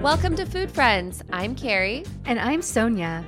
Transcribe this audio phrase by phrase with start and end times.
[0.00, 1.24] Welcome to Food Friends.
[1.32, 2.04] I'm Kari.
[2.24, 3.26] And I'm Sonya.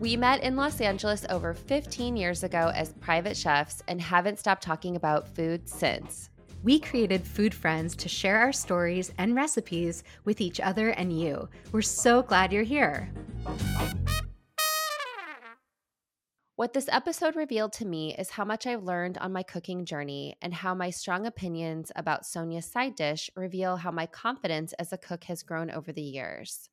[0.00, 4.62] We met in Los Angeles over 15 years ago as private chefs and haven't stopped
[4.62, 6.28] talking about food since.
[6.62, 11.48] We created Food Friends to share our stories and recipes with each other and you.
[11.72, 13.10] We're so glad you're here.
[16.56, 20.36] What this episode revealed to me is how much I've learned on my cooking journey
[20.40, 24.98] and how my strong opinions about Sonya's side dish reveal how my confidence as a
[24.98, 26.70] cook has grown over the years.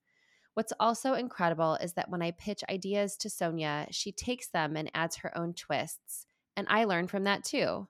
[0.53, 4.91] What's also incredible is that when I pitch ideas to Sonya, she takes them and
[4.93, 6.27] adds her own twists.
[6.55, 7.87] And I learn from that too.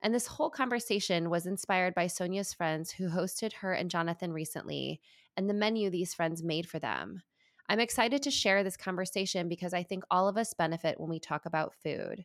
[0.00, 5.02] And this whole conversation was inspired by Sonya's friends who hosted her and Jonathan recently
[5.36, 7.20] and the menu these friends made for them.
[7.68, 11.18] I'm excited to share this conversation because I think all of us benefit when we
[11.18, 12.24] talk about food.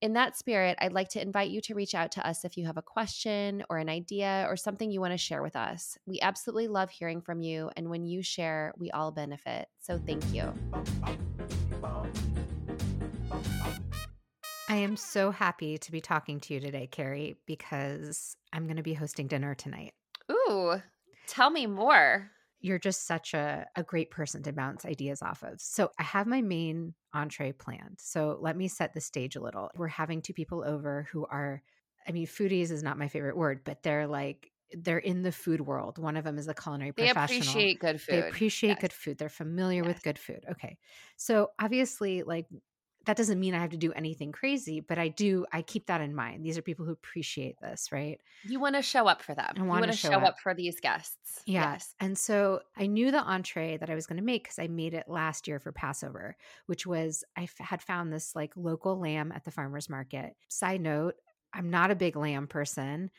[0.00, 2.66] In that spirit, I'd like to invite you to reach out to us if you
[2.66, 5.96] have a question or an idea or something you want to share with us.
[6.06, 9.68] We absolutely love hearing from you, and when you share, we all benefit.
[9.78, 10.52] So thank you.
[14.68, 18.82] I am so happy to be talking to you today, Kari, because I'm going to
[18.82, 19.94] be hosting dinner tonight.
[20.30, 20.82] Ooh,
[21.28, 22.32] tell me more
[22.64, 25.60] you're just such a, a great person to bounce ideas off of.
[25.60, 27.98] So I have my main entree planned.
[27.98, 29.70] So let me set the stage a little.
[29.76, 31.62] We're having two people over who are,
[32.08, 35.60] I mean, foodies is not my favorite word, but they're like, they're in the food
[35.60, 35.98] world.
[35.98, 37.28] One of them is a culinary they professional.
[37.28, 38.14] They appreciate good food.
[38.14, 38.80] They appreciate yes.
[38.80, 39.18] good food.
[39.18, 39.88] They're familiar yes.
[39.88, 40.44] with good food.
[40.52, 40.78] Okay.
[41.18, 42.46] So obviously, like
[43.06, 46.00] that doesn't mean I have to do anything crazy, but I do, I keep that
[46.00, 46.44] in mind.
[46.44, 48.20] These are people who appreciate this, right?
[48.44, 49.52] You want to show up for them.
[49.56, 50.24] I want to show, show up.
[50.24, 50.40] up.
[50.40, 51.42] for these guests.
[51.46, 51.72] Yeah.
[51.72, 51.94] Yes.
[52.00, 54.94] And so I knew the entree that I was going to make because I made
[54.94, 59.32] it last year for Passover, which was I f- had found this like local lamb
[59.32, 60.34] at the farmer's market.
[60.48, 61.14] Side note,
[61.52, 63.10] I'm not a big lamb person.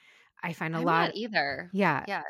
[0.43, 1.69] I find a I'm lot either.
[1.73, 2.03] Yeah.
[2.07, 2.23] Yeah.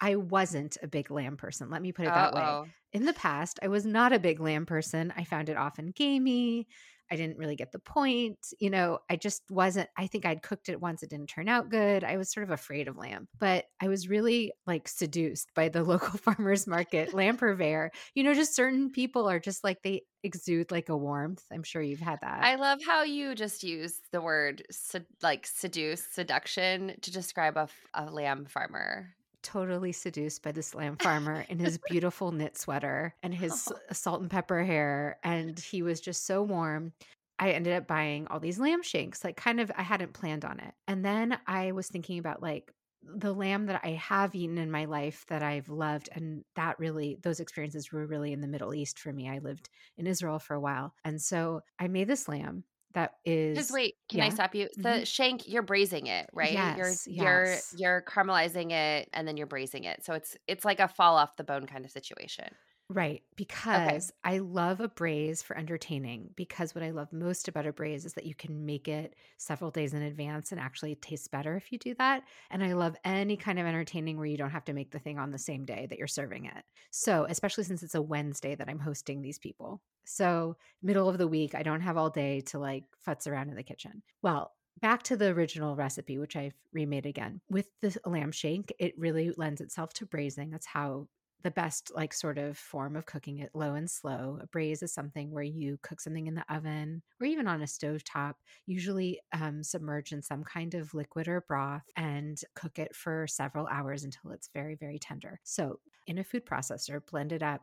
[0.00, 1.70] I wasn't a big lamb person.
[1.70, 2.62] Let me put it that Uh-oh.
[2.62, 2.70] way.
[2.92, 5.12] In the past, I was not a big lamb person.
[5.16, 6.66] I found it often gamey.
[7.12, 8.38] I didn't really get the point.
[8.60, 11.68] You know, I just wasn't, I think I'd cooked it once, it didn't turn out
[11.68, 12.04] good.
[12.04, 15.82] I was sort of afraid of lamb, but I was really like seduced by the
[15.84, 17.90] local farmer's market lamb purveyor.
[18.14, 21.42] You know, just certain people are just like they exude like a warmth.
[21.52, 22.44] I'm sure you've had that.
[22.44, 27.68] I love how you just use the word sed- like seduce, seduction to describe a,
[27.92, 33.34] a lamb farmer totally seduced by this lamb farmer in his beautiful knit sweater and
[33.34, 33.76] his oh.
[33.92, 35.18] salt and pepper hair.
[35.22, 36.92] And he was just so warm.
[37.38, 40.60] I ended up buying all these lamb shanks, like kind of, I hadn't planned on
[40.60, 40.74] it.
[40.86, 44.84] And then I was thinking about like, the lamb that I have eaten in my
[44.84, 48.98] life that I've loved, and that really, those experiences were really in the Middle East
[48.98, 49.28] for me.
[49.28, 50.94] I lived in Israel for a while.
[51.04, 52.64] And so I made this lamb
[52.94, 54.26] that is just wait can yeah.
[54.26, 55.04] i stop you the mm-hmm.
[55.04, 57.74] shank you're braising it right yes, you're yes.
[57.76, 61.16] you're you're caramelizing it and then you're braising it so it's it's like a fall
[61.16, 62.46] off the bone kind of situation
[62.92, 63.22] Right.
[63.36, 64.34] Because okay.
[64.34, 66.30] I love a braise for entertaining.
[66.34, 69.70] Because what I love most about a braise is that you can make it several
[69.70, 72.24] days in advance and actually it tastes better if you do that.
[72.50, 75.20] And I love any kind of entertaining where you don't have to make the thing
[75.20, 76.64] on the same day that you're serving it.
[76.90, 79.80] So, especially since it's a Wednesday that I'm hosting these people.
[80.04, 83.54] So, middle of the week, I don't have all day to like futz around in
[83.54, 84.02] the kitchen.
[84.20, 84.52] Well,
[84.82, 87.40] back to the original recipe, which I've remade again.
[87.48, 90.50] With the lamb shank, it really lends itself to braising.
[90.50, 91.06] That's how
[91.42, 94.38] the best like sort of form of cooking it low and slow.
[94.40, 97.66] A braise is something where you cook something in the oven or even on a
[97.66, 98.36] stove top,
[98.66, 103.66] usually um, submerged in some kind of liquid or broth and cook it for several
[103.68, 105.40] hours until it's very, very tender.
[105.44, 107.62] So in a food processor, blend it up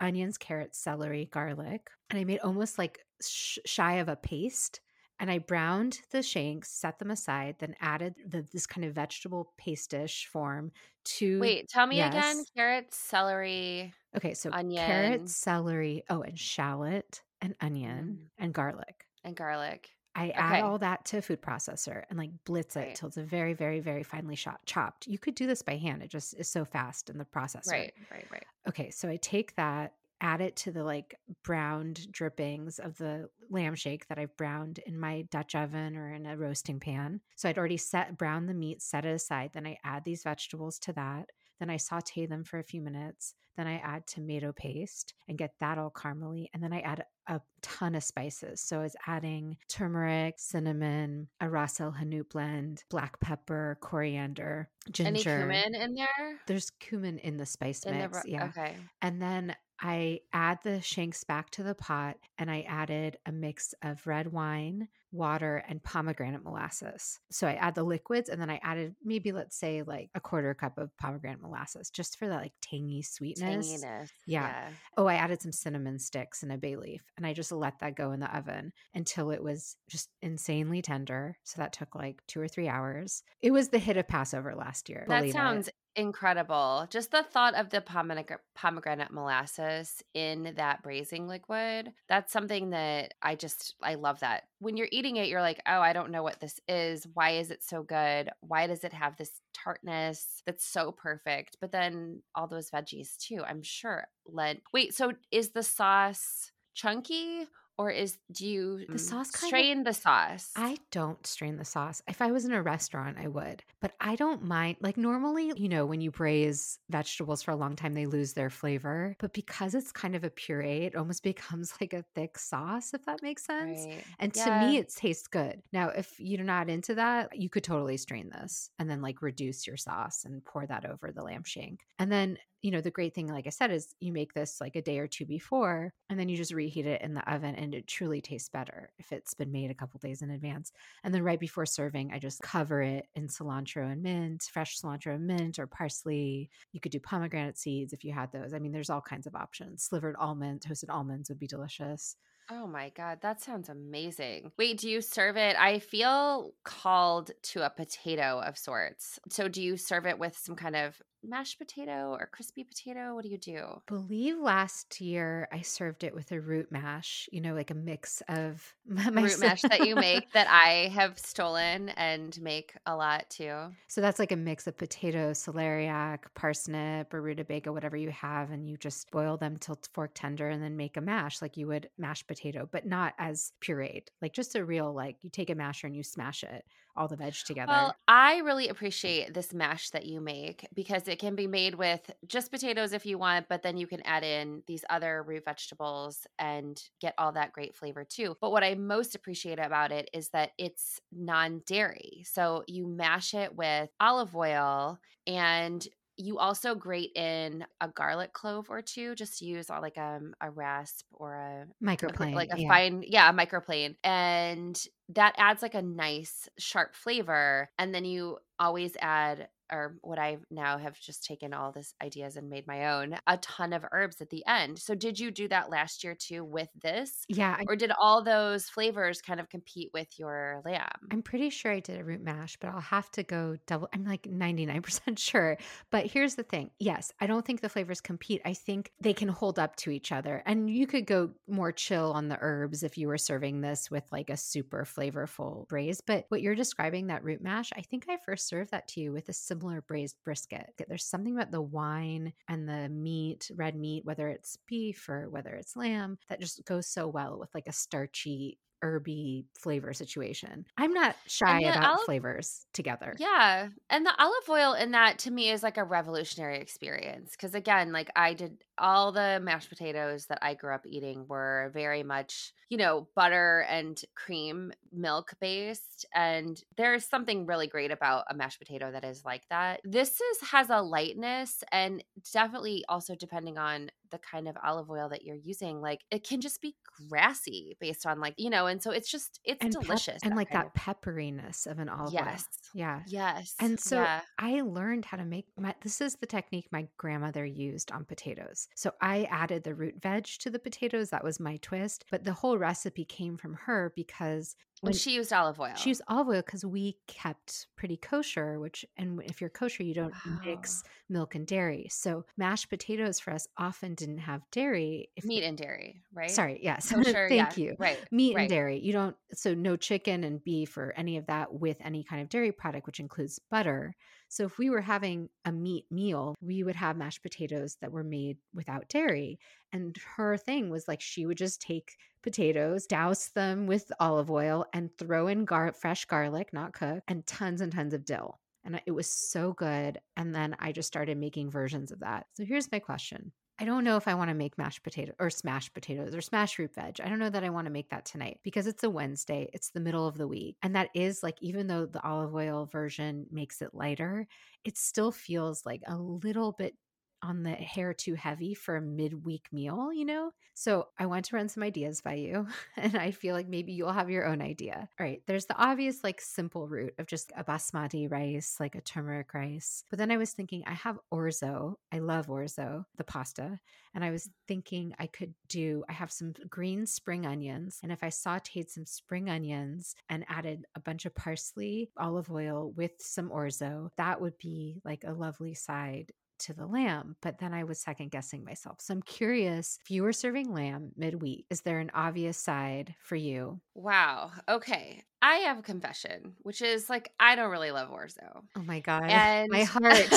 [0.00, 4.80] onions, carrots, celery, garlic, and I made almost like sh- shy of a paste
[5.20, 9.52] and I browned the shanks, set them aside, then added the, this kind of vegetable
[9.58, 10.72] pastish form
[11.04, 11.40] to.
[11.40, 12.14] Wait, tell me yes.
[12.14, 13.92] again: carrots, celery.
[14.16, 14.86] Okay, so onion.
[14.86, 18.42] carrots, celery, oh, and shallot, and onion, mm.
[18.44, 19.90] and garlic, and garlic.
[20.14, 20.32] I okay.
[20.36, 22.94] add all that to a food processor and like blitz it right.
[22.94, 25.06] till it's a very, very, very finely shot, chopped.
[25.06, 27.70] You could do this by hand; it just is so fast in the processor.
[27.72, 28.44] Right, right, right.
[28.68, 33.74] Okay, so I take that add it to the like browned drippings of the lamb
[33.74, 37.20] shank that I've browned in my Dutch oven or in a roasting pan.
[37.36, 39.50] So I'd already set brown the meat, set it aside.
[39.52, 41.26] Then I add these vegetables to that.
[41.58, 43.34] Then I saute them for a few minutes.
[43.56, 46.46] Then I add tomato paste and get that all caramely.
[46.54, 48.60] And then I add a ton of spices.
[48.60, 55.08] So I was adding turmeric, cinnamon, a Ras El Hanout blend, black pepper, coriander, ginger.
[55.08, 56.38] Any cumin in there?
[56.46, 58.22] There's cumin in the spice in mix.
[58.22, 58.44] The, yeah.
[58.56, 58.76] Okay.
[59.02, 63.74] And then I add the shanks back to the pot and I added a mix
[63.82, 67.20] of red wine, water, and pomegranate molasses.
[67.30, 70.52] So I add the liquids and then I added maybe, let's say, like a quarter
[70.54, 73.68] cup of pomegranate molasses just for that like tangy sweetness.
[73.68, 74.08] Tanginess.
[74.26, 74.42] Yeah.
[74.42, 74.68] yeah.
[74.96, 77.94] Oh, I added some cinnamon sticks and a bay leaf and I just let that
[77.94, 81.38] go in the oven until it was just insanely tender.
[81.44, 83.22] So that took like two or three hours.
[83.40, 85.04] It was the hit of Passover last year.
[85.08, 85.24] That
[85.68, 85.74] it.
[85.98, 86.86] Incredible.
[86.90, 91.92] Just the thought of the pomegranate, molasses in that braising liquid.
[92.08, 94.44] That's something that I just I love that.
[94.60, 97.06] When you're eating it, you're like, "Oh, I don't know what this is.
[97.14, 98.30] Why is it so good?
[98.40, 103.44] Why does it have this tartness that's so perfect?" But then all those veggies too.
[103.46, 104.62] I'm sure led.
[104.72, 107.46] Wait, so is the sauce chunky
[107.78, 110.50] or is do you The mm, sauce kind of- strain the sauce?
[110.56, 112.02] I don't strain the sauce.
[112.08, 113.62] If I was in a restaurant, I would.
[113.80, 114.76] But I don't mind.
[114.80, 118.50] Like normally, you know, when you braise vegetables for a long time, they lose their
[118.50, 119.14] flavor.
[119.20, 123.04] But because it's kind of a puree, it almost becomes like a thick sauce, if
[123.06, 123.86] that makes sense.
[123.86, 124.04] Right.
[124.18, 125.62] And to me, it tastes good.
[125.72, 129.66] Now, if you're not into that, you could totally strain this and then like reduce
[129.66, 131.80] your sauce and pour that over the lamb shank.
[132.00, 134.74] And then, you know, the great thing, like I said, is you make this like
[134.76, 137.74] a day or two before and then you just reheat it in the oven and
[137.74, 140.72] it truly tastes better if it's been made a couple days in advance.
[141.04, 145.14] And then right before serving, I just cover it in cilantro and mint, fresh cilantro
[145.14, 146.50] and mint or parsley.
[146.72, 148.52] You could do pomegranate seeds if you had those.
[148.52, 149.84] I mean, there's all kinds of options.
[149.84, 152.16] Slivered almond, toasted almonds would be delicious.
[152.50, 154.52] Oh my God, that sounds amazing.
[154.56, 155.54] Wait, do you serve it?
[155.58, 159.18] I feel called to a potato of sorts.
[159.28, 163.14] So, do you serve it with some kind of mashed potato or crispy potato?
[163.14, 163.80] What do you do?
[163.86, 168.22] believe last year I served it with a root mash, you know, like a mix
[168.28, 173.28] of my Root mash that you make that I have stolen and make a lot
[173.28, 173.54] too.
[173.88, 178.68] So that's like a mix of potato, celeriac, parsnip, or rutabaga, whatever you have, and
[178.68, 181.88] you just boil them till fork tender and then make a mash like you would
[181.98, 184.04] mashed potato, but not as pureed.
[184.22, 186.64] Like just a real like you take a masher and you smash it,
[186.98, 187.72] all the veg together.
[187.72, 192.10] Well, I really appreciate this mash that you make because it can be made with
[192.26, 196.26] just potatoes if you want, but then you can add in these other root vegetables
[196.38, 198.36] and get all that great flavor too.
[198.40, 202.24] But what I most appreciate about it is that it's non dairy.
[202.26, 205.86] So you mash it with olive oil and
[206.18, 211.06] you also grate in a garlic clove or two just use like um, a rasp
[211.12, 212.34] or a a Microplane.
[212.34, 212.68] like a yeah.
[212.68, 218.38] fine yeah a microplane and that adds like a nice sharp flavor and then you
[218.58, 222.94] always add or what i now have just taken all this ideas and made my
[222.94, 226.14] own a ton of herbs at the end so did you do that last year
[226.18, 230.62] too with this Yeah, I, or did all those flavors kind of compete with your
[230.64, 233.88] lamb I'm pretty sure I did a root mash, but I'll have to go double.
[233.94, 235.58] I'm like 99% sure.
[235.90, 238.42] But here's the thing yes, I don't think the flavors compete.
[238.44, 240.42] I think they can hold up to each other.
[240.46, 244.04] And you could go more chill on the herbs if you were serving this with
[244.12, 246.00] like a super flavorful braise.
[246.00, 249.12] But what you're describing, that root mash, I think I first served that to you
[249.12, 250.72] with a similar braised brisket.
[250.88, 255.50] There's something about the wine and the meat, red meat, whether it's beef or whether
[255.50, 260.66] it's lamb, that just goes so well with like a starchy herby flavor situation.
[260.76, 263.14] I'm not shy about olive- flavors together.
[263.18, 263.68] Yeah.
[263.90, 267.36] And the olive oil in that to me is like a revolutionary experience.
[267.36, 271.70] Cause again, like I did all the mashed potatoes that I grew up eating were
[271.74, 276.06] very much, you know, butter and cream milk based.
[276.14, 279.80] And there's something really great about a mashed potato that is like that.
[279.84, 285.08] This is has a lightness and definitely also depending on the kind of olive oil
[285.10, 286.74] that you're using, like it can just be
[287.08, 290.20] grassy based on like, you know, and so it's just it's and pep- delicious.
[290.22, 292.24] and like that pepperiness of an olive Yes.
[292.24, 292.70] oil.
[292.74, 293.00] Yeah.
[293.06, 293.54] Yes.
[293.60, 294.20] And so yeah.
[294.38, 298.68] I learned how to make my this is the technique my grandmother used on potatoes.
[298.74, 301.10] So I added the root veg to the potatoes.
[301.10, 302.04] That was my twist.
[302.10, 305.74] But the whole recipe came from her because When she used olive oil.
[305.76, 309.94] She used olive oil because we kept pretty kosher, which, and if you're kosher, you
[309.94, 311.88] don't mix milk and dairy.
[311.90, 315.10] So mashed potatoes for us often didn't have dairy.
[315.16, 316.30] If meat and dairy, right?
[316.30, 316.92] Sorry, yes.
[316.92, 317.76] Kosher, Thank yeah, you.
[317.78, 317.98] Right.
[318.10, 318.42] Meat right.
[318.42, 318.78] and dairy.
[318.78, 322.28] You don't, so no chicken and beef or any of that with any kind of
[322.28, 323.94] dairy product, which includes butter.
[324.28, 328.04] So if we were having a meat meal, we would have mashed potatoes that were
[328.04, 329.38] made without dairy.
[329.72, 334.66] And her thing was like she would just take potatoes, douse them with olive oil,
[334.72, 338.40] and throw in gar- fresh garlic, not cooked, and tons and tons of dill.
[338.64, 339.98] And it was so good.
[340.16, 342.26] And then I just started making versions of that.
[342.34, 343.32] So here's my question.
[343.60, 346.58] I don't know if I want to make mashed potatoes or smashed potatoes or smashed
[346.58, 347.00] root veg.
[347.02, 349.50] I don't know that I want to make that tonight because it's a Wednesday.
[349.52, 350.56] It's the middle of the week.
[350.62, 354.28] And that is like, even though the olive oil version makes it lighter,
[354.64, 356.76] it still feels like a little bit
[357.22, 360.32] on the hair too heavy for a midweek meal, you know?
[360.54, 362.46] So I want to run some ideas by you.
[362.76, 364.88] And I feel like maybe you'll have your own idea.
[364.98, 365.20] All right.
[365.26, 369.84] There's the obvious, like, simple route of just a basmati rice, like a turmeric rice.
[369.90, 371.74] But then I was thinking, I have orzo.
[371.92, 373.58] I love orzo, the pasta.
[373.94, 377.80] And I was thinking I could do, I have some green spring onions.
[377.82, 382.72] And if I sauteed some spring onions and added a bunch of parsley, olive oil
[382.76, 387.52] with some orzo, that would be like a lovely side to the lamb, but then
[387.52, 388.80] I was second guessing myself.
[388.80, 393.16] So I'm curious if you were serving lamb midweek, is there an obvious side for
[393.16, 393.60] you?
[393.74, 394.30] Wow.
[394.48, 395.02] Okay.
[395.20, 398.42] I have a confession, which is like I don't really love orzo.
[398.56, 399.04] Oh my god.
[399.10, 400.12] And my heart.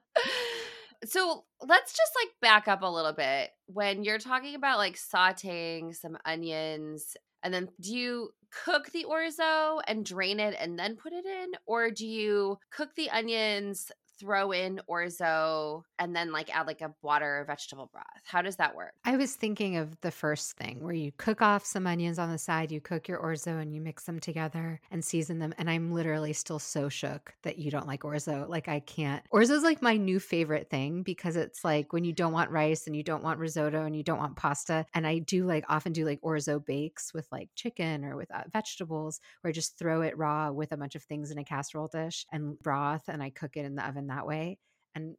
[1.04, 3.50] so let's just like back up a little bit.
[3.66, 8.30] When you're talking about like sauteing some onions and then do you
[8.64, 11.52] cook the orzo and drain it and then put it in?
[11.66, 16.94] Or do you cook the onions, throw in orzo and then like add like a
[17.02, 18.04] water or vegetable broth?
[18.24, 18.94] How does that work?
[19.04, 22.38] I was thinking of the first thing where you cook off some onions on the
[22.38, 25.54] side, you cook your orzo and you mix them together and season them.
[25.58, 28.48] And I'm literally still so shook that you don't like orzo.
[28.48, 29.22] Like I can't.
[29.32, 32.86] Orzo is like my new favorite thing because it's like when you don't want rice
[32.86, 34.86] and you don't want risotto and you don't want pasta.
[34.94, 38.42] And I do like often do like orzo bakes with like chicken or with uh,
[38.52, 41.88] vegetables where I just throw it raw with a bunch of things in a casserole
[41.88, 44.58] dish and broth and I cook it in the oven that way.
[44.94, 45.16] And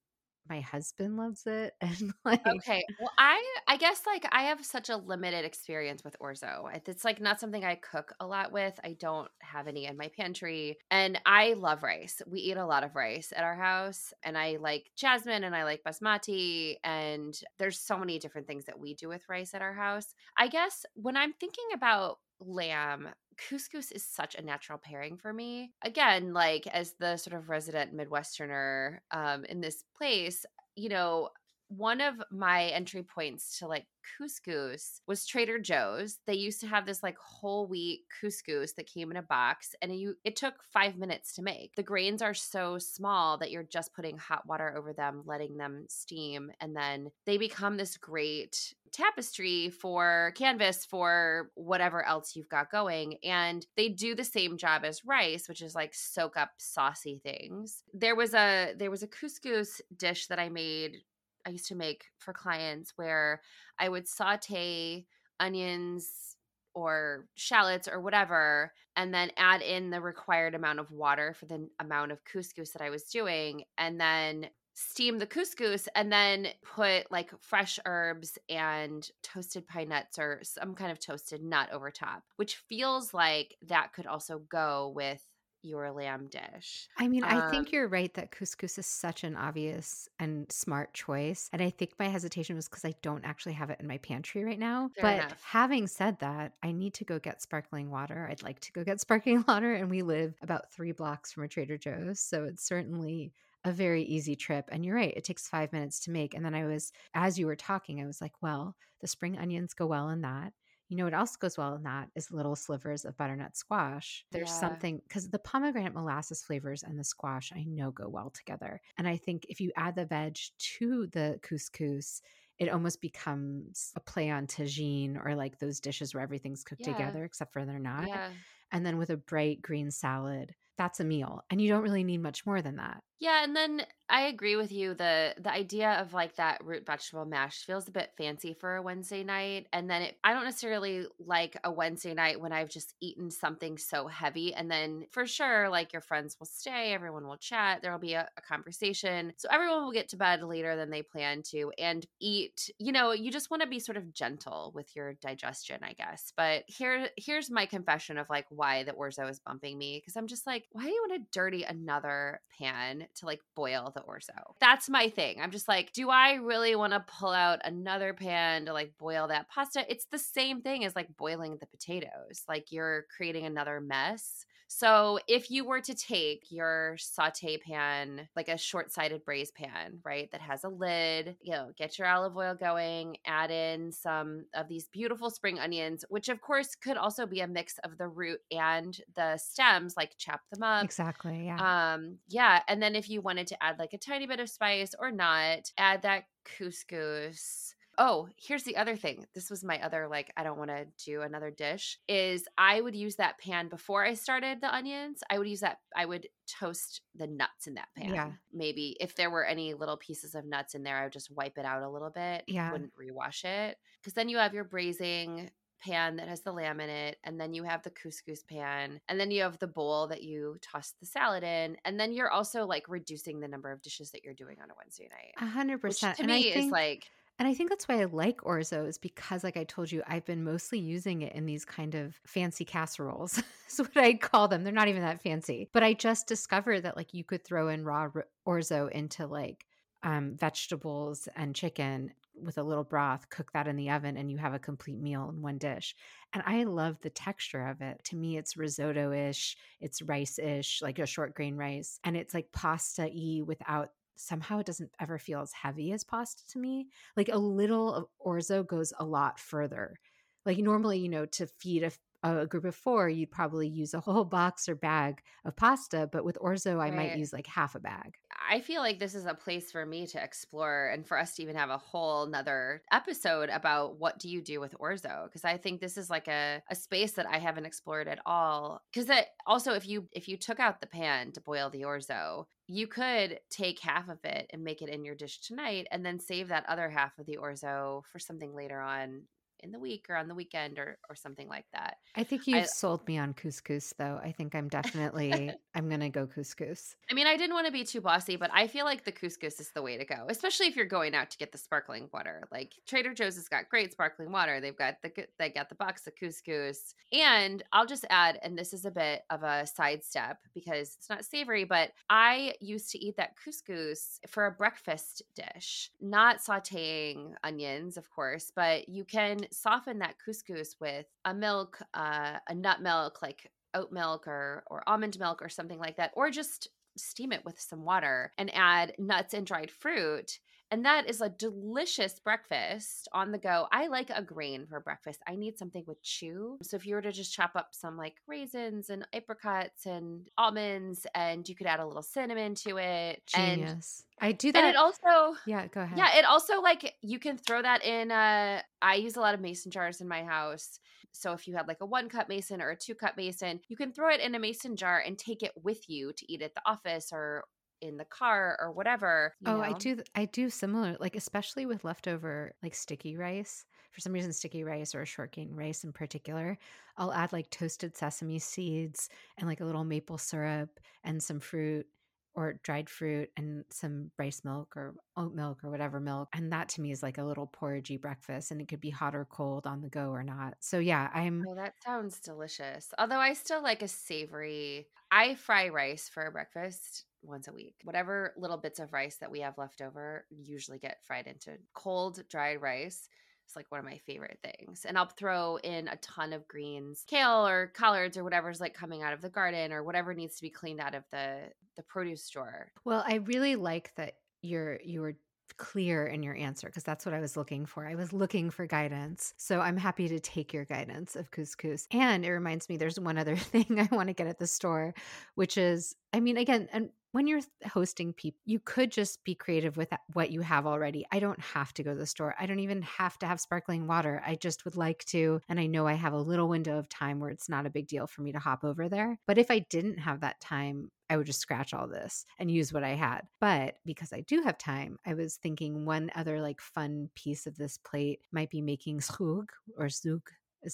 [0.49, 4.89] my husband loves it and like okay well i i guess like i have such
[4.89, 8.95] a limited experience with orzo it's like not something i cook a lot with i
[8.99, 12.95] don't have any in my pantry and i love rice we eat a lot of
[12.95, 17.97] rice at our house and i like jasmine and i like basmati and there's so
[17.97, 21.33] many different things that we do with rice at our house i guess when i'm
[21.33, 25.71] thinking about lamb couscous is such a natural pairing for me.
[25.83, 31.29] Again, like as the sort of resident Midwesterner um, in this place, you know,
[31.69, 33.85] one of my entry points to like
[34.17, 36.19] couscous was Trader Joe's.
[36.25, 39.91] They used to have this like whole wheat couscous that came in a box and
[39.91, 41.75] it, it took 5 minutes to make.
[41.75, 45.85] The grains are so small that you're just putting hot water over them, letting them
[45.89, 52.71] steam and then they become this great tapestry for canvas for whatever else you've got
[52.71, 57.21] going and they do the same job as rice which is like soak up saucy
[57.23, 57.83] things.
[57.93, 60.97] There was a there was a couscous dish that i made
[61.45, 63.41] I used to make for clients where
[63.79, 65.05] I would saute
[65.39, 66.35] onions
[66.73, 71.69] or shallots or whatever and then add in the required amount of water for the
[71.79, 74.47] amount of couscous that I was doing and then
[74.79, 80.75] steam the couscous and then put like fresh herbs and toasted pine nuts or some
[80.75, 85.25] kind of toasted nut over top which feels like that could also go with
[85.63, 86.87] your lamb dish.
[86.97, 90.93] I mean, um, I think you're right that couscous is such an obvious and smart
[90.93, 91.49] choice.
[91.51, 94.43] And I think my hesitation was because I don't actually have it in my pantry
[94.43, 94.89] right now.
[95.01, 95.43] but enough.
[95.43, 98.27] having said that, I need to go get sparkling water.
[98.29, 99.73] I'd like to go get sparkling water.
[99.73, 102.19] And we live about three blocks from a Trader Joe's.
[102.19, 103.33] So it's certainly
[103.67, 104.69] a very easy trip.
[104.71, 106.33] And you're right, it takes five minutes to make.
[106.33, 109.73] And then I was, as you were talking, I was like, well, the spring onions
[109.73, 110.53] go well in that.
[110.89, 114.23] You know what else goes well in that is little slivers of butternut squash.
[114.31, 114.59] There's yeah.
[114.59, 118.79] something because the pomegranate molasses flavors and the squash I know go well together.
[118.97, 120.37] And I think if you add the veg
[120.77, 122.21] to the couscous,
[122.57, 126.93] it almost becomes a play on tagine or like those dishes where everything's cooked yeah.
[126.93, 128.07] together except for they're not.
[128.07, 128.29] Yeah.
[128.71, 131.43] And then with a bright green salad, that's a meal.
[131.49, 133.03] And you don't really need much more than that.
[133.19, 134.93] Yeah, and then I agree with you.
[134.93, 138.81] The the idea of like that root vegetable mash feels a bit fancy for a
[138.81, 139.67] Wednesday night.
[139.73, 143.77] And then it I don't necessarily like a Wednesday night when I've just eaten something
[143.79, 144.53] so heavy.
[144.53, 148.29] And then for sure, like your friends will stay, everyone will chat, there'll be a,
[148.37, 149.33] a conversation.
[149.37, 152.69] So everyone will get to bed later than they plan to and eat.
[152.77, 156.31] You know, you just want to be sort of gentle with your digestion, I guess.
[156.37, 160.01] But here here's my confession of like why the orzo is bumping me.
[160.05, 163.07] Cause I'm just like, why do you want to dirty another pan?
[163.15, 164.53] to like boil the orzo.
[164.59, 165.39] That's my thing.
[165.41, 169.27] I'm just like, do I really want to pull out another pan to like boil
[169.27, 169.85] that pasta?
[169.89, 172.43] It's the same thing as like boiling the potatoes.
[172.47, 174.45] Like you're creating another mess.
[174.67, 179.99] So if you were to take your saute pan, like a short sided braise pan,
[180.03, 184.45] right, that has a lid, you know, get your olive oil going, add in some
[184.53, 188.07] of these beautiful spring onions, which of course could also be a mix of the
[188.07, 190.83] root and the stems, like chop them up.
[190.83, 191.45] Exactly.
[191.45, 191.93] Yeah.
[191.93, 192.61] Um, yeah.
[192.67, 195.71] And then if you wanted to add like a tiny bit of spice or not,
[195.77, 199.25] add that couscous Oh, here's the other thing.
[199.33, 202.95] This was my other like I don't want to do another dish is I would
[202.95, 205.23] use that pan before I started the onions.
[205.29, 206.27] I would use that I would
[206.59, 208.13] toast the nuts in that pan.
[208.13, 208.31] Yeah.
[208.53, 211.57] Maybe if there were any little pieces of nuts in there, I would just wipe
[211.57, 212.43] it out a little bit.
[212.47, 212.71] Yeah.
[212.71, 213.77] Wouldn't rewash it.
[214.03, 215.49] Cuz then you have your braising
[215.79, 219.19] pan that has the lamb in it and then you have the couscous pan and
[219.19, 222.65] then you have the bowl that you toss the salad in and then you're also
[222.65, 225.33] like reducing the number of dishes that you're doing on a Wednesday night.
[225.39, 226.17] A hundred Which percent.
[226.17, 227.07] to And I me is like
[227.39, 230.25] And I think that's why I like orzo is because, like I told you, I've
[230.25, 233.41] been mostly using it in these kind of fancy casseroles.
[233.69, 234.63] is what I call them.
[234.63, 235.69] They're not even that fancy.
[235.71, 238.09] But I just discovered that like you could throw in raw
[238.47, 239.65] orzo into like
[240.03, 244.37] um, vegetables and chicken with a little broth, cook that in the oven, and you
[244.37, 245.95] have a complete meal in one dish.
[246.33, 248.01] And I love the texture of it.
[248.05, 252.33] To me, it's risotto ish, it's rice ish, like a short grain rice, and it's
[252.33, 256.87] like pasta y without somehow it doesn't ever feel as heavy as pasta to me.
[257.15, 259.99] Like a little of orzo goes a lot further.
[260.45, 261.91] Like normally, you know, to feed a
[262.23, 266.25] a group of four, you'd probably use a whole box or bag of pasta, but
[266.25, 268.15] with orzo, I might use like half a bag.
[268.49, 271.43] I feel like this is a place for me to explore and for us to
[271.43, 275.57] even have a whole nother episode about what do you do with orzo because I
[275.57, 279.27] think this is like a, a space that I haven't explored at all because that
[279.45, 283.39] also if you if you took out the pan to boil the orzo you could
[283.49, 286.65] take half of it and make it in your dish tonight and then save that
[286.67, 289.23] other half of the orzo for something later on
[289.61, 291.97] in the week or on the weekend or or something like that.
[292.15, 294.19] I think you've sold me on couscous, though.
[294.23, 296.95] I think I'm definitely I'm gonna go couscous.
[297.09, 299.59] I mean, I didn't want to be too bossy, but I feel like the couscous
[299.59, 302.47] is the way to go, especially if you're going out to get the sparkling water.
[302.51, 304.59] Like Trader Joe's has got great sparkling water.
[304.59, 308.73] They've got the they got the box of couscous, and I'll just add, and this
[308.73, 313.17] is a bit of a sidestep because it's not savory, but I used to eat
[313.17, 319.99] that couscous for a breakfast dish, not sautéing onions, of course, but you can soften
[319.99, 325.19] that couscous with a milk, uh, a nut milk, like oat milk or or almond
[325.19, 329.33] milk or something like that or just steam it with some water and add nuts
[329.33, 330.39] and dried fruit
[330.71, 333.67] and that is a delicious breakfast on the go.
[333.71, 335.21] I like a grain for breakfast.
[335.27, 336.57] I need something with chew.
[336.61, 341.07] So if you were to just chop up some like raisins and apricots and almonds
[341.15, 344.03] and you could add a little cinnamon to it and Genius.
[344.19, 344.63] I do that.
[344.63, 345.97] and it also yeah, go ahead.
[345.97, 349.41] yeah, it also like you can throw that in uh I use a lot of
[349.41, 350.79] mason jars in my house.
[351.13, 353.77] So if you had like a one cup mason or a two cup mason, you
[353.77, 356.53] can throw it in a mason jar and take it with you to eat at
[356.53, 357.45] the office or
[357.81, 359.35] in the car or whatever.
[359.39, 360.01] you Oh, I do.
[360.15, 363.65] I do similar, like especially with leftover like sticky rice.
[363.91, 366.57] For some reason, sticky rice or short grain rice in particular,
[366.97, 371.87] I'll add like toasted sesame seeds and like a little maple syrup and some fruit
[372.35, 376.29] or dried fruit and some rice milk or oat milk or whatever milk.
[376.33, 379.15] And that to me is like a little porridgey breakfast, and it could be hot
[379.15, 380.55] or cold on the go or not.
[380.59, 381.47] So yeah, I'm.
[381.47, 382.93] Oh, that sounds delicious.
[382.97, 384.89] Although I still like a savory.
[385.11, 387.75] I fry rice for breakfast once a week.
[387.83, 392.23] Whatever little bits of rice that we have left over usually get fried into cold
[392.29, 393.09] dried rice.
[393.45, 394.85] It's like one of my favorite things.
[394.85, 399.03] And I'll throw in a ton of greens, kale or collards or whatever's like coming
[399.03, 402.23] out of the garden or whatever needs to be cleaned out of the the produce
[402.23, 402.71] store.
[402.83, 405.15] Well, I really like that you're you were
[405.55, 407.87] clear in your answer because that's what I was looking for.
[407.87, 409.33] I was looking for guidance.
[409.37, 411.87] So I'm happy to take your guidance of couscous.
[411.91, 414.93] And it reminds me there's one other thing I want to get at the store,
[415.35, 419.77] which is I mean again, and when you're hosting people, you could just be creative
[419.77, 421.05] with what you have already.
[421.11, 422.35] I don't have to go to the store.
[422.39, 424.21] I don't even have to have sparkling water.
[424.25, 425.41] I just would like to.
[425.49, 427.87] And I know I have a little window of time where it's not a big
[427.87, 429.17] deal for me to hop over there.
[429.25, 432.73] But if I didn't have that time, I would just scratch all this and use
[432.73, 433.21] what I had.
[433.39, 437.57] But because I do have time, I was thinking one other like fun piece of
[437.57, 440.21] this plate might be making zhoug or zoug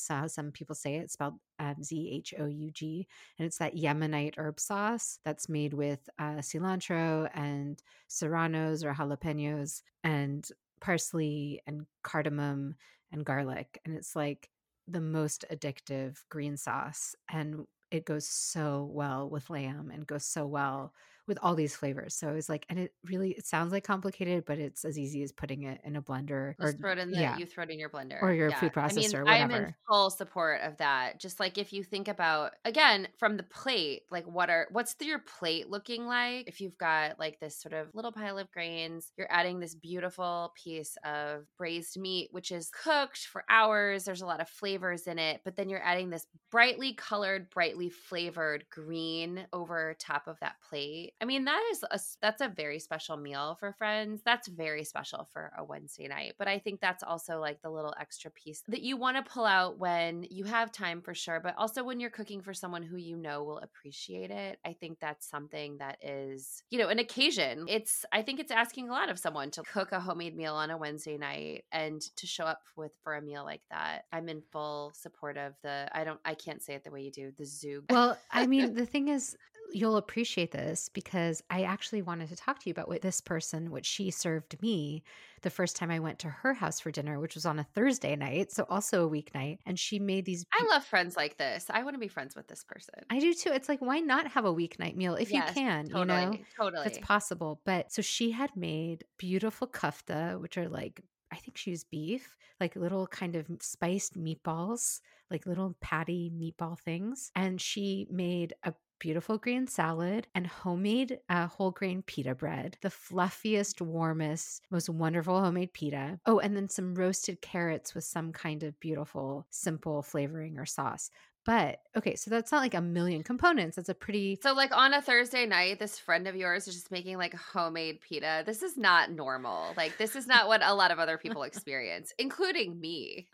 [0.07, 3.07] how some people say it, spelled um, Z H O U G.
[3.37, 9.81] And it's that Yemenite herb sauce that's made with uh, cilantro and serranos or jalapenos
[10.03, 10.47] and
[10.81, 12.75] parsley and cardamom
[13.11, 13.79] and garlic.
[13.85, 14.49] And it's like
[14.87, 17.15] the most addictive green sauce.
[17.29, 20.93] And it goes so well with lamb and goes so well
[21.27, 22.15] with all these flavors.
[22.15, 25.31] So it's like, and it really it sounds like complicated, but it's as easy as
[25.31, 27.35] putting it in a blender Just throw it in the yeah.
[27.35, 28.53] you throw it in your blender Or your Yeah.
[28.53, 31.19] food I mean, processor, I am in full support of that.
[31.19, 35.05] Just like if you think about again from the plate, like what are what's the,
[35.05, 36.47] your plate looking like?
[36.47, 40.53] If you've got like this sort of little pile of grains, you're adding this beautiful
[40.61, 44.03] piece of braised meat, which is cooked for hours.
[44.03, 47.89] There's a lot of flavors in it, but then you're adding this brightly colored, brightly
[47.89, 51.12] flavored green over top of that plate.
[51.21, 54.21] I mean, that is a that's a very special meal for friends.
[54.25, 56.33] That's very special for a Wednesday night.
[56.37, 59.45] But I think that's also like the little extra piece that you want to pull
[59.45, 62.97] out when you have time for sure, but also when you're cooking for someone who
[62.97, 64.59] you know will appreciate it.
[64.65, 67.65] I think that's something that is, you know, an occasion.
[67.69, 70.71] It's I think it's asking a lot of someone to cook a homemade meal on
[70.71, 74.05] a Wednesday night and to show up with for a meal like that.
[74.11, 77.11] I'm in full support of the I don't I can't say it the way you
[77.11, 77.83] do, the zoo.
[77.89, 79.37] Well, I mean, the thing is
[79.73, 83.71] you'll appreciate this because I actually wanted to talk to you about what this person,
[83.71, 85.03] what she served me
[85.41, 88.15] the first time I went to her house for dinner, which was on a Thursday
[88.15, 89.57] night, so also a weeknight.
[89.65, 90.45] And she made these.
[90.53, 91.65] I love friends like this.
[91.69, 92.95] I want to be friends with this person.
[93.09, 93.49] I do too.
[93.51, 95.89] It's like, why not have a weeknight meal if yes, you can?
[95.89, 96.85] Totally, you know, totally.
[96.85, 97.59] It's possible.
[97.65, 101.01] But so she had made beautiful kofta, which are like
[101.33, 106.79] I think she used beef, like little kind of spiced meatballs, like little patty meatball
[106.79, 107.31] things.
[107.35, 112.89] And she made a beautiful green salad and homemade uh, whole grain pita bread, the
[112.89, 116.17] fluffiest, warmest, most wonderful homemade pita.
[116.25, 121.11] Oh, and then some roasted carrots with some kind of beautiful, simple flavoring or sauce.
[121.45, 123.75] But okay, so that's not like a million components.
[123.75, 126.89] That's a pretty So like on a Thursday night, this friend of yours is just
[126.89, 128.43] making like homemade pita.
[128.45, 129.73] This is not normal.
[129.75, 133.27] Like this is not what a lot of other people experience, including me.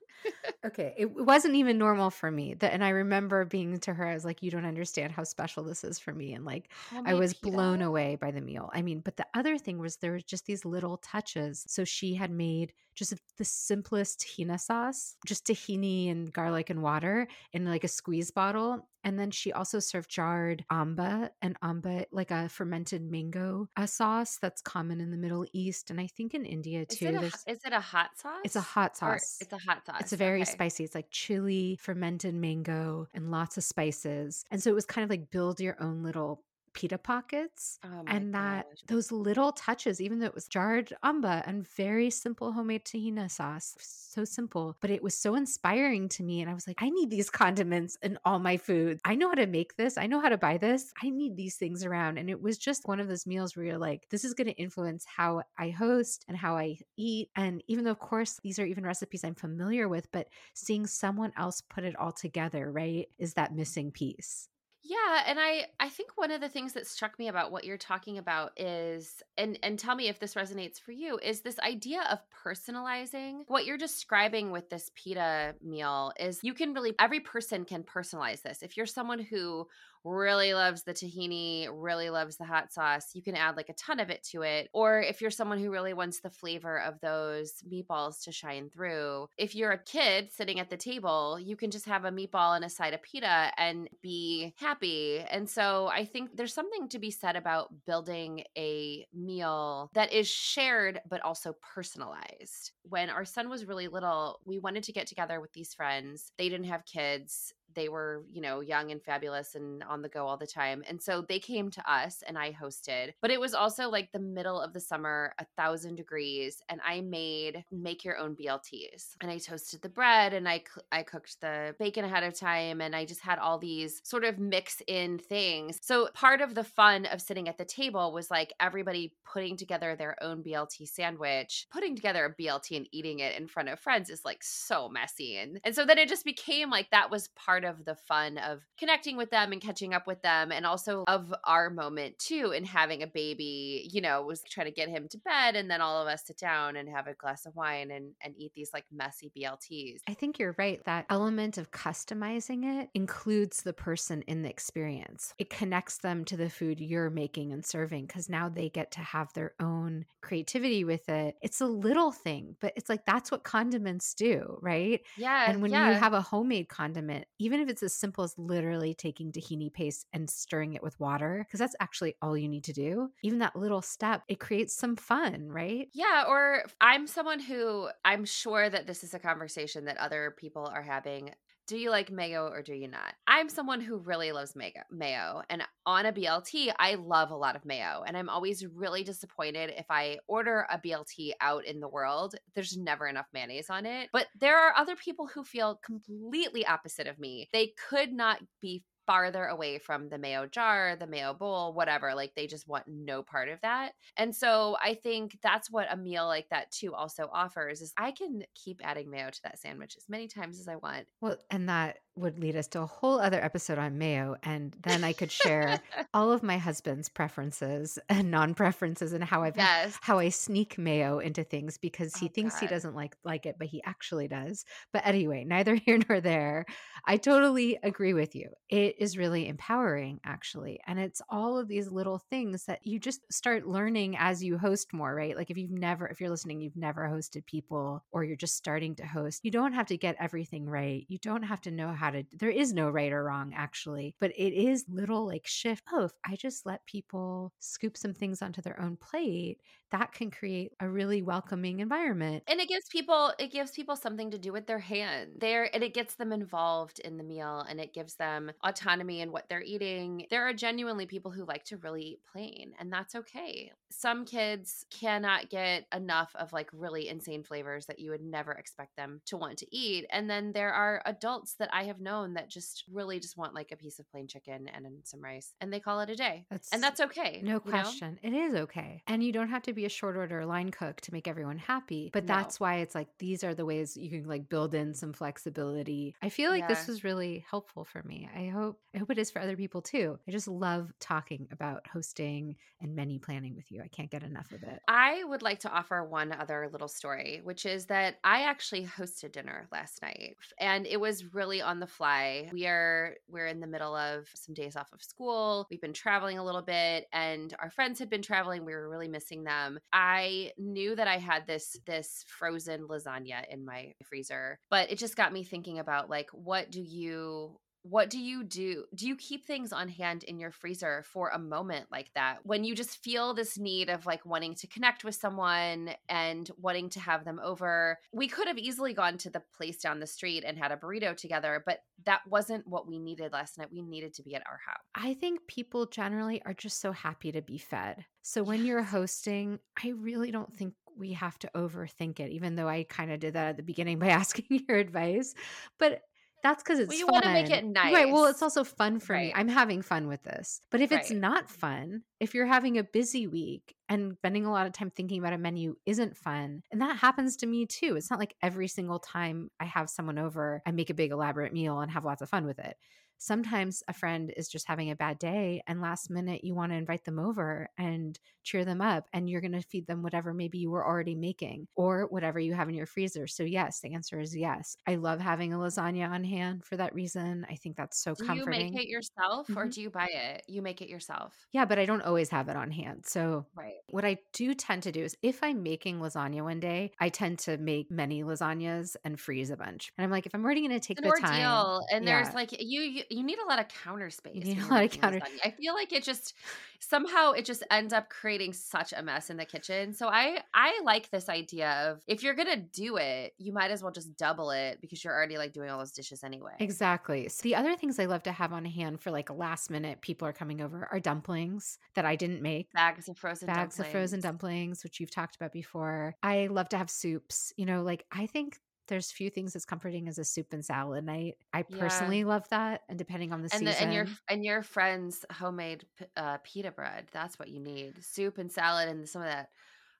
[0.65, 2.53] Okay, it wasn't even normal for me.
[2.55, 5.63] That and I remember being to her, I was like, "You don't understand how special
[5.63, 6.69] this is for me," and like
[7.05, 8.69] I was blown away by the meal.
[8.73, 11.65] I mean, but the other thing was there was just these little touches.
[11.67, 17.27] So she had made just the simplest tahina sauce, just tahini and garlic and water
[17.53, 18.89] in like a squeeze bottle.
[19.03, 24.37] And then she also served jarred amba and amba, like a fermented mango a sauce
[24.41, 27.07] that's common in the Middle East and I think in India too.
[27.07, 28.41] Is it a, is it a hot sauce?
[28.43, 29.37] It's a hot sauce.
[29.39, 30.01] Or it's a hot sauce.
[30.01, 30.51] It's a very okay.
[30.51, 30.83] spicy.
[30.83, 34.43] It's like chili, fermented mango, and lots of spices.
[34.51, 38.33] And so it was kind of like build your own little pita pockets oh and
[38.33, 38.79] that gosh.
[38.87, 43.75] those little touches even though it was jarred amba and very simple homemade tahina sauce
[43.79, 47.09] so simple but it was so inspiring to me and i was like i need
[47.09, 49.97] these condiments in all my food i know how to make this.
[49.97, 50.93] I know how to buy this.
[51.01, 52.17] I need these things around.
[52.17, 54.53] And it was just one of those meals where you're like this is going to
[54.53, 57.29] influence how i host and how i eat.
[57.35, 61.31] And even though of course these are even recipes i'm familiar with but seeing someone
[61.37, 64.47] else put it all together right is that missing piece
[64.89, 67.77] yeah, and I I think one of the things that struck me about what you're
[67.77, 72.01] talking about is and and tell me if this resonates for you is this idea
[72.09, 73.43] of personalizing.
[73.45, 78.41] What you're describing with this pita meal is you can really every person can personalize
[78.41, 78.63] this.
[78.63, 79.67] If you're someone who
[80.03, 83.99] really loves the tahini, really loves the hot sauce, you can add like a ton
[83.99, 84.69] of it to it.
[84.73, 89.27] Or if you're someone who really wants the flavor of those meatballs to shine through,
[89.37, 92.65] if you're a kid sitting at the table, you can just have a meatball and
[92.65, 95.19] a side of pita and be happy.
[95.29, 100.27] And so I think there's something to be said about building a meal that is
[100.27, 102.71] shared but also personalized.
[102.83, 106.31] When our son was really little, we wanted to get together with these friends.
[106.37, 110.27] They didn't have kids they were, you know, young and fabulous and on the go
[110.27, 110.83] all the time.
[110.87, 113.11] And so they came to us and I hosted.
[113.21, 117.01] But it was also like the middle of the summer, a thousand degrees, and I
[117.01, 119.15] made make your own BLTs.
[119.21, 122.95] And I toasted the bread and I I cooked the bacon ahead of time and
[122.95, 125.79] I just had all these sort of mix in things.
[125.81, 129.95] So part of the fun of sitting at the table was like everybody putting together
[129.95, 131.67] their own BLT sandwich.
[131.71, 135.37] Putting together a BLT and eating it in front of friends is like so messy.
[135.37, 138.37] And and so then it just became like that was part part of the fun
[138.37, 142.51] of connecting with them and catching up with them and also of our moment too
[142.51, 145.81] in having a baby you know was trying to get him to bed and then
[145.81, 148.71] all of us sit down and have a glass of wine and and eat these
[148.73, 154.21] like messy blts i think you're right that element of customizing it includes the person
[154.23, 155.33] in the experience.
[155.37, 158.99] It connects them to the food you're making and serving because now they get to
[158.99, 161.35] have their own creativity with it.
[161.41, 165.01] It's a little thing but it's like that's what condiments do right?
[165.17, 165.89] Yeah and when yeah.
[165.89, 170.05] you have a homemade condiment even if it's as simple as literally taking tahini paste
[170.13, 173.55] and stirring it with water, because that's actually all you need to do, even that
[173.55, 175.87] little step, it creates some fun, right?
[175.93, 176.25] Yeah.
[176.27, 180.83] Or I'm someone who I'm sure that this is a conversation that other people are
[180.83, 181.31] having
[181.69, 183.13] do you like mayo or do you not?
[183.27, 187.63] I'm someone who really loves mayo, and on a BLT, I love a lot of
[187.63, 192.33] mayo, and I'm always really disappointed if I order a BLT out in the world.
[192.55, 194.09] There's never enough mayonnaise on it.
[194.11, 197.47] But there are other people who feel completely opposite of me.
[197.53, 202.13] They could not be farther away from the mayo jar, the mayo bowl, whatever.
[202.13, 203.93] Like they just want no part of that.
[204.17, 208.11] And so I think that's what a meal like that too also offers is I
[208.11, 211.07] can keep adding mayo to that sandwich as many times as I want.
[211.21, 214.35] Well, and that would lead us to a whole other episode on mayo.
[214.43, 215.79] And then I could share
[216.13, 219.97] all of my husband's preferences and non preferences and how I've yes.
[220.01, 222.61] how I sneak mayo into things because he oh, thinks God.
[222.61, 224.65] he doesn't like like it, but he actually does.
[224.93, 226.65] But anyway, neither here nor there.
[227.05, 228.49] I totally agree with you.
[228.69, 230.79] It is really empowering, actually.
[230.85, 234.93] And it's all of these little things that you just start learning as you host
[234.93, 235.35] more, right?
[235.35, 238.95] Like if you've never, if you're listening, you've never hosted people or you're just starting
[238.95, 241.05] to host, you don't have to get everything right.
[241.07, 244.31] You don't have to know how to, there is no right or wrong, actually, but
[244.37, 245.83] it is little like shift.
[245.91, 250.31] Oh, if I just let people scoop some things onto their own plate, that can
[250.31, 252.43] create a really welcoming environment.
[252.47, 255.83] And it gives people, it gives people something to do with their hand there, and
[255.83, 259.61] it gets them involved in the meal and it gives them autonomy in what they're
[259.61, 260.25] eating.
[260.29, 263.71] There are genuinely people who like to really eat plain, and that's okay.
[263.91, 268.95] Some kids cannot get enough of like really insane flavors that you would never expect
[268.95, 270.05] them to want to eat.
[270.11, 273.71] And then there are adults that I have known that just really just want like
[273.71, 276.45] a piece of plain chicken and some rice and they call it a day.
[276.49, 277.41] That's, and that's okay.
[277.43, 278.19] No question.
[278.23, 278.29] Know?
[278.29, 279.03] It is okay.
[279.07, 282.09] And you don't have to be a short order line cook to make everyone happy.
[282.11, 282.35] But no.
[282.35, 286.15] that's why it's like these are the ways you can like build in some flexibility.
[286.21, 286.67] I feel like yeah.
[286.67, 288.29] this was really helpful for me.
[288.35, 290.19] I hope I hope it is for other people too.
[290.27, 293.81] I just love talking about hosting and menu planning with you.
[293.83, 294.79] I can't get enough of it.
[294.87, 299.33] I would like to offer one other little story, which is that I actually hosted
[299.33, 302.49] dinner last night and it was really on the fly.
[302.51, 305.67] We are we're in the middle of some days off of school.
[305.69, 308.65] We've been traveling a little bit and our friends had been traveling.
[308.65, 309.68] We were really missing them.
[309.69, 314.97] Um, I knew that I had this this frozen lasagna in my freezer, but it
[314.97, 318.85] just got me thinking about like what do you what do you do?
[318.95, 322.63] Do you keep things on hand in your freezer for a moment like that when
[322.63, 326.99] you just feel this need of like wanting to connect with someone and wanting to
[326.99, 327.97] have them over?
[328.11, 331.15] We could have easily gone to the place down the street and had a burrito
[331.15, 333.71] together, but that wasn't what we needed last night.
[333.71, 334.83] We needed to be at our house.
[334.95, 338.05] I think people generally are just so happy to be fed.
[338.21, 338.67] So when yes.
[338.67, 343.11] you're hosting, I really don't think we have to overthink it, even though I kind
[343.11, 345.33] of did that at the beginning by asking your advice.
[345.79, 346.01] But
[346.43, 347.93] that's because it's well, you want to make it nice.
[347.93, 348.11] Right.
[348.11, 349.27] Well, it's also fun for right.
[349.27, 349.33] me.
[349.35, 350.61] I'm having fun with this.
[350.71, 350.99] But if right.
[350.99, 354.91] it's not fun, if you're having a busy week and spending a lot of time
[354.91, 357.95] thinking about a menu isn't fun, and that happens to me too.
[357.95, 361.53] It's not like every single time I have someone over, I make a big elaborate
[361.53, 362.75] meal and have lots of fun with it
[363.19, 366.77] sometimes a friend is just having a bad day and last minute you want to
[366.77, 370.57] invite them over and cheer them up and you're going to feed them whatever maybe
[370.57, 373.27] you were already making or whatever you have in your freezer.
[373.27, 374.77] So yes, the answer is yes.
[374.87, 377.45] I love having a lasagna on hand for that reason.
[377.49, 378.67] I think that's so do comforting.
[378.67, 379.59] you make it yourself mm-hmm.
[379.59, 380.43] or do you buy it?
[380.47, 381.35] You make it yourself.
[381.51, 383.05] Yeah, but I don't always have it on hand.
[383.05, 383.75] So right.
[383.89, 387.39] what I do tend to do is if I'm making lasagna one day, I tend
[387.39, 389.91] to make many lasagnas and freeze a bunch.
[389.97, 392.23] And I'm like, if I'm already going to take the ordeal, time, and yeah.
[392.23, 394.35] there's like you, you you need a lot of counter space.
[394.35, 395.19] You need a lot of counter.
[395.19, 395.39] Lasagna.
[395.45, 396.35] I feel like it just
[396.79, 399.93] somehow it just ends up creating such a mess in the kitchen.
[399.93, 403.81] So I I like this idea of if you're gonna do it, you might as
[403.81, 406.53] well just double it because you're already like doing all those dishes anyway.
[406.59, 407.27] Exactly.
[407.29, 410.27] So the other things I love to have on hand for like last minute people
[410.27, 412.71] are coming over are dumplings that I didn't make.
[412.73, 413.79] Bags of frozen bags dumplings.
[413.79, 416.15] of frozen dumplings, which you've talked about before.
[416.23, 417.53] I love to have soups.
[417.57, 421.05] You know, like I think there's few things as comforting as a soup and salad
[421.05, 421.35] night.
[421.53, 422.25] I personally yeah.
[422.25, 425.85] love that, and depending on the and season, the, and your and your friend's homemade
[426.17, 427.07] uh, pita bread.
[427.11, 429.49] That's what you need: soup and salad, and some of that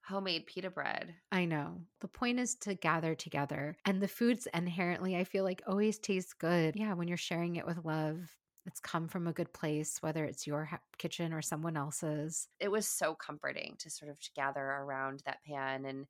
[0.06, 1.14] homemade pita bread.
[1.32, 1.82] I know.
[2.02, 6.40] The point is to gather together, and the foods inherently, I feel like, always taste
[6.40, 6.76] good.
[6.76, 8.36] Yeah, when you're sharing it with love.
[8.66, 12.50] It's come from a good place, whether it's your kitchen or someone else's.
[12.60, 16.06] It was so comforting to sort of gather around that pan and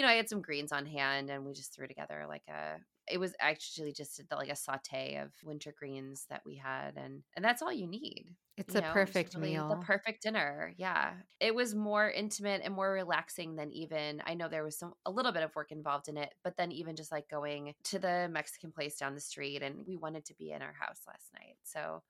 [0.00, 2.78] you know, I had some greens on hand and we just threw together like a
[3.06, 7.44] it was actually just like a saute of winter greens that we had and and
[7.44, 8.34] that's all you need.
[8.56, 8.92] It's a know?
[8.94, 9.68] perfect really meal.
[9.68, 10.72] The perfect dinner.
[10.78, 11.12] Yeah.
[11.38, 15.10] It was more intimate and more relaxing than even I know there was some a
[15.10, 18.30] little bit of work involved in it, but then even just like going to the
[18.32, 21.56] Mexican place down the street and we wanted to be in our house last night.
[21.62, 22.02] So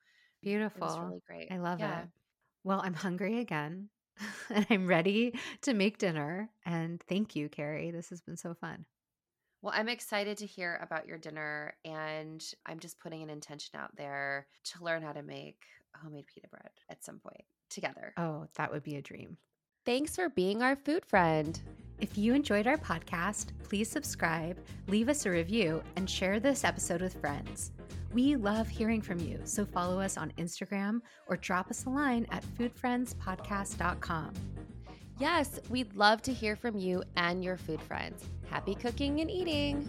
[0.45, 0.87] beautiful.
[0.87, 1.49] It was really great.
[1.51, 2.03] I love yeah.
[2.03, 2.09] it.
[2.63, 3.89] Well, I'm hungry again.
[4.51, 6.51] and I'm ready to make dinner.
[6.65, 7.91] And thank you, Kari.
[7.91, 8.85] This has been so fun.
[9.63, 13.95] Well, I'm excited to hear about your dinner, and I'm just putting an intention out
[13.95, 18.15] there to learn how to make homemade pita bread at some point together.
[18.17, 19.37] Oh, that would be a dream.
[19.87, 21.59] Thanks for being our food friend.
[21.99, 27.01] If you enjoyed our podcast, please subscribe, leave us a review, and share this episode
[27.01, 27.73] with friends.
[28.13, 32.27] We love hearing from you, so follow us on Instagram or drop us a line
[32.31, 34.33] at foodfriendspodcast.com.
[35.19, 38.25] Yes, we'd love to hear from you and your food friends.
[38.51, 39.89] Happy cooking and eating!